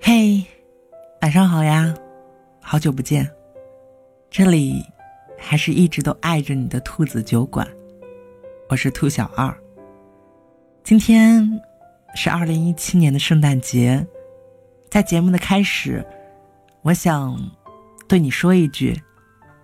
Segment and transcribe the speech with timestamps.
[0.00, 0.44] 嘿，
[1.20, 1.92] 晚上好呀，
[2.60, 3.28] 好久不见。
[4.30, 4.84] 这里
[5.36, 7.66] 还是一直都爱着你的兔子酒馆，
[8.68, 9.52] 我是兔小二。
[10.84, 11.44] 今天
[12.14, 14.06] 是二零一七年的圣诞节，
[14.88, 16.04] 在节目的开始，
[16.82, 17.36] 我想
[18.06, 18.96] 对你说一句：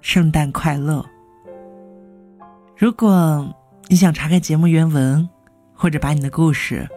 [0.00, 1.04] 圣诞快乐。
[2.76, 3.48] 如果
[3.86, 5.28] 你想查看节目原文，
[5.72, 6.88] 或者把你的故事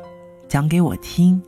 [0.48, 1.42] 讲给我听，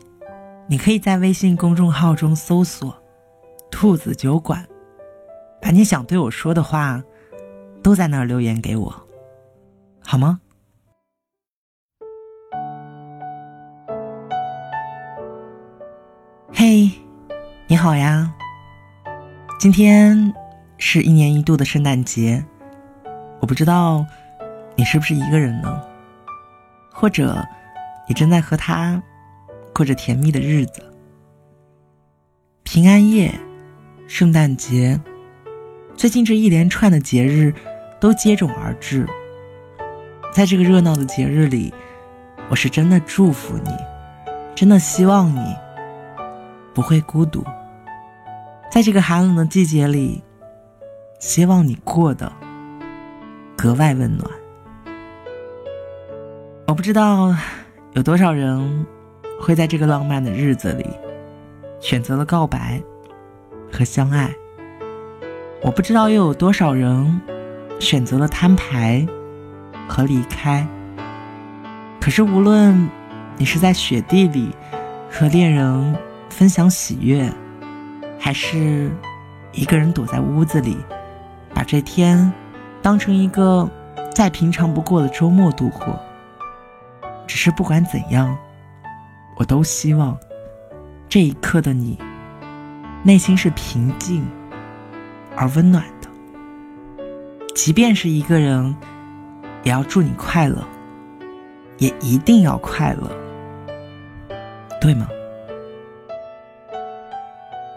[0.68, 2.96] 你可以在微信公众号中搜索
[3.72, 4.68] “兔子酒馆”，
[5.62, 7.04] 把你想对我说的话
[7.84, 9.08] 都在那儿留言给我，
[10.04, 10.40] 好吗？
[16.52, 16.92] 嘿，
[17.68, 18.34] 你好呀！
[19.60, 20.34] 今天
[20.78, 22.44] 是一年一度的圣诞节，
[23.40, 24.04] 我不知道
[24.76, 25.82] 你是不是一个人呢？
[26.92, 27.46] 或者
[28.08, 29.02] 你正在和他
[29.74, 30.82] 过着甜蜜的日子？
[32.64, 33.34] 平安夜、
[34.08, 35.00] 圣诞节，
[35.96, 37.54] 最近这一连串的节日
[38.00, 39.06] 都接踵而至。
[40.34, 41.74] 在这个热闹的节日里，
[42.50, 43.72] 我是真的祝福你，
[44.56, 45.56] 真的希望你。
[46.74, 47.44] 不会孤独，
[48.72, 50.24] 在这个寒冷的季节里，
[51.20, 52.32] 希望你过得
[53.58, 54.30] 格外温暖。
[56.68, 57.36] 我不知道
[57.94, 58.86] 有多少人
[59.40, 60.86] 会在这个浪漫的日子里
[61.80, 62.82] 选择了告白
[63.72, 64.34] 和相爱，
[65.62, 67.22] 我不知道又有多少人
[67.80, 69.06] 选择了摊牌
[69.88, 70.68] 和离开。
[72.00, 72.90] 可是无论
[73.38, 74.56] 你是在雪地里
[75.10, 75.96] 和恋人。
[76.30, 77.28] 分享喜悦，
[78.20, 78.92] 还是
[79.54, 80.78] 一个人躲在屋子里，
[81.52, 82.32] 把这天
[82.80, 83.68] 当成一个
[84.14, 86.00] 再平常不过的周末度过。
[87.28, 88.36] 只是不管怎样，
[89.36, 90.18] 我都希望
[91.10, 92.00] 这一刻的你
[93.04, 94.26] 内心是平静
[95.36, 96.10] 而温暖的。
[97.54, 98.76] 即便是一个人，
[99.64, 100.64] 也要祝你快乐，
[101.78, 103.10] 也一定要快乐，
[104.80, 105.08] 对吗？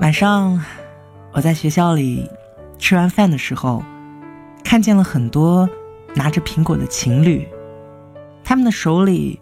[0.00, 0.62] 晚上，
[1.33, 2.31] 我在学校里
[2.78, 3.83] 吃完饭的时候，
[4.65, 5.69] 看见了很多
[6.15, 7.47] 拿着苹果的情侣，
[8.50, 9.41] 他们的手里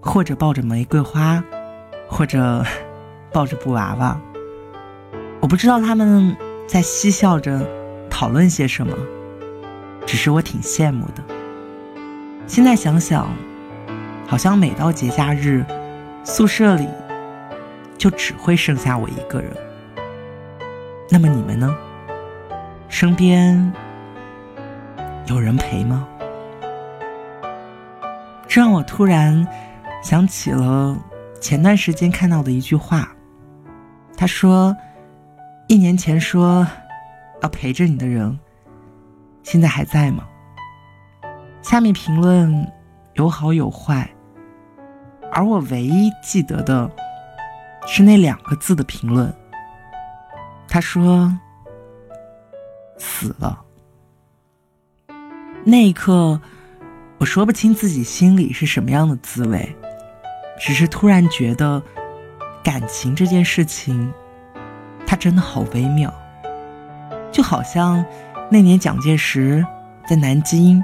[0.00, 1.40] 或者抱着玫瑰花，
[2.08, 2.64] 或者
[3.32, 4.20] 抱着布娃娃。
[5.40, 6.36] 我不知道他们
[6.66, 7.64] 在嬉笑着
[8.10, 8.92] 讨论些什么，
[10.04, 11.22] 只是我挺羡慕的。
[12.48, 13.28] 现在想想，
[14.26, 15.64] 好像每到节假日，
[16.24, 16.88] 宿舍里
[17.96, 19.52] 就只会剩下我一个人。
[21.08, 21.72] 那么你们呢？
[22.88, 23.72] 身边
[25.28, 26.08] 有人陪吗？
[28.48, 29.46] 这让我突然
[30.02, 30.96] 想起了
[31.40, 33.14] 前段时间看到的一句话。
[34.16, 34.74] 他说
[35.68, 36.66] ：“一年前说
[37.42, 38.36] 要陪着你的人，
[39.44, 40.24] 现在还在吗？”
[41.62, 42.66] 下面评论
[43.14, 44.08] 有好有坏，
[45.30, 46.90] 而我唯一记得的
[47.86, 49.32] 是那两个字的评论。
[50.66, 51.32] 他说
[52.98, 53.62] ：“死了。”
[55.64, 56.40] 那一刻，
[57.18, 59.76] 我说不清自己心里是什么样的滋味，
[60.58, 61.82] 只是突然觉得，
[62.62, 64.12] 感情这件事情，
[65.04, 66.12] 它真的好微妙。
[67.32, 68.04] 就好像
[68.50, 69.66] 那年蒋介石
[70.08, 70.82] 在南京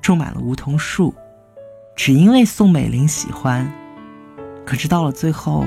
[0.00, 1.14] 种满了梧桐树，
[1.94, 3.70] 只因为宋美龄喜欢，
[4.64, 5.66] 可是到了最后，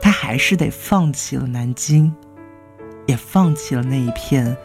[0.00, 2.12] 他还是得放弃了南京。
[3.06, 4.56] 也放弃了那一片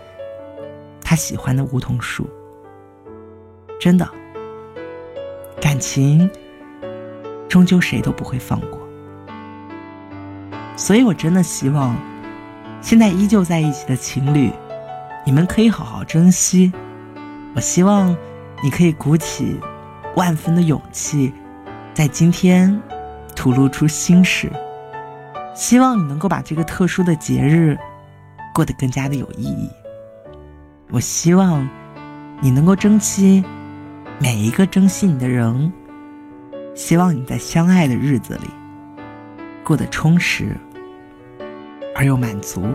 [1.02, 2.30] 他喜欢的梧桐树。
[3.80, 4.08] 真的，
[5.62, 6.30] 感情
[7.50, 8.80] 终究谁都不会放过。
[10.76, 11.96] 所以我真的希望，
[12.82, 14.52] 现在依旧在一起的情侣，
[15.26, 16.72] 你们可以好好珍惜。
[17.56, 18.16] 我希望
[18.64, 19.60] 你可以鼓起
[20.16, 21.34] 万分的勇气，
[21.94, 22.82] 在今天
[23.36, 24.52] 吐露出心事。
[25.54, 27.78] 希望你能够把这个特殊的节日。
[28.54, 29.70] 过得更加的有意义。
[30.90, 31.68] 我希望
[32.40, 33.44] 你能够珍惜
[34.18, 35.72] 每一个珍惜你的人，
[36.74, 38.50] 希望你在相爱的日子里
[39.64, 40.56] 过得充实
[41.94, 42.66] 而又满足，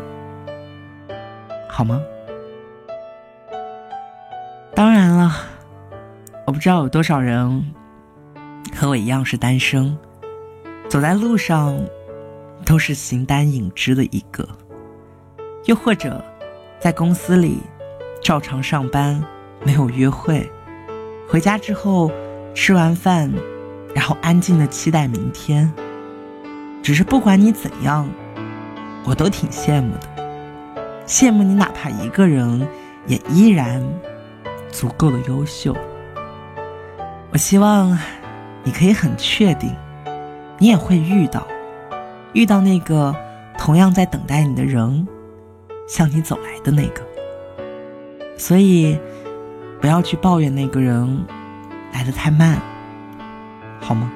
[1.68, 2.00] 好吗？
[4.74, 5.32] 当然了，
[6.46, 7.72] 我不知道有多少人
[8.76, 9.96] 和我一样是单身，
[10.88, 11.78] 走在路上
[12.66, 14.46] 都是形单影只的一个。
[15.64, 16.22] 又或者，
[16.78, 17.60] 在公司里
[18.22, 19.22] 照常上班，
[19.64, 20.50] 没有约会，
[21.30, 22.10] 回家之后
[22.54, 23.32] 吃完饭，
[23.94, 25.72] 然后安静的期待明天。
[26.82, 28.08] 只是不管你怎样，
[29.04, 31.06] 我都挺羡慕的。
[31.06, 32.66] 羡慕你，哪怕一个人，
[33.06, 33.80] 也依然
[34.72, 35.72] 足够的优秀。
[37.30, 37.96] 我希望
[38.64, 39.72] 你可以很确定，
[40.58, 41.46] 你也会遇到，
[42.32, 43.14] 遇到那个
[43.56, 45.06] 同样在等待你的人，
[45.86, 47.02] 向你走来的那个。
[48.36, 48.98] 所以，
[49.80, 51.26] 不要去抱怨那个人
[51.92, 52.60] 来的太慢，
[53.80, 54.10] 好吗？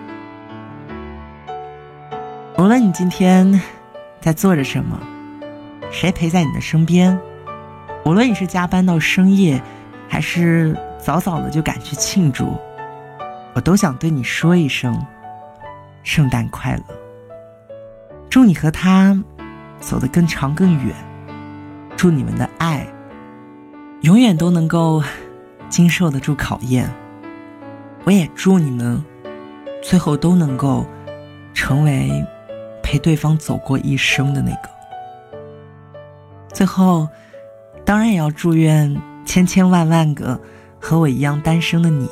[2.59, 3.61] 无论你今天
[4.21, 5.01] 在做着什么，
[5.91, 7.19] 谁陪在你的身边，
[8.05, 9.61] 无论你是加班到深夜，
[10.09, 12.57] 还是早早的就赶去庆祝，
[13.55, 14.95] 我都想对你说一声
[16.03, 16.83] 圣诞快乐。
[18.29, 19.19] 祝你和他
[19.81, 20.95] 走得更长更远，
[21.97, 22.87] 祝你们的爱
[24.03, 25.03] 永远都能够
[25.75, 26.89] 经受得住考验。
[28.05, 29.05] 我也祝你们
[29.83, 30.87] 最后都能够
[31.53, 32.25] 成为。
[32.87, 34.69] 陪对方走过一生的那个，
[36.53, 37.09] 最后，
[37.83, 38.95] 当然也要祝愿
[39.25, 40.39] 千千万万个
[40.79, 42.07] 和我一样单身的你，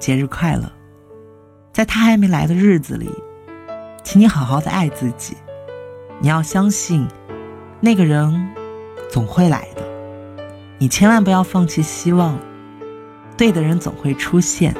[0.00, 0.72] 节日快乐！
[1.74, 3.10] 在他还没来的日子里，
[4.02, 5.36] 请你好好的爱自己。
[6.20, 7.06] 你要相信，
[7.78, 8.48] 那个人
[9.10, 9.82] 总会来的。
[10.78, 12.38] 你千万不要放弃希望，
[13.36, 14.74] 对的人总会出现。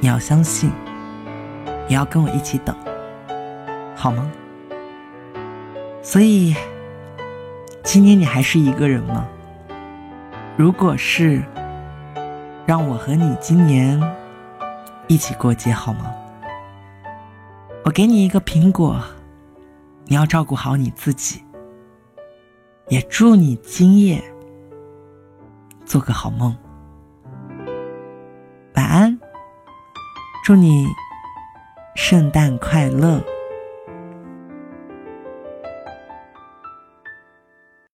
[0.00, 0.70] 你要相信，
[1.88, 2.76] 也要跟我一起等。
[3.94, 4.30] 好吗？
[6.02, 6.54] 所以，
[7.82, 9.26] 今年你还是一个人吗？
[10.56, 11.42] 如果是，
[12.66, 13.98] 让我和你今年
[15.06, 16.12] 一起过节好吗？
[17.84, 19.02] 我给你一个苹果，
[20.04, 21.42] 你要照顾好你自己。
[22.88, 24.22] 也祝你今夜
[25.86, 26.54] 做个好梦，
[30.44, 30.94] 祝你
[31.94, 33.18] 圣诞快乐。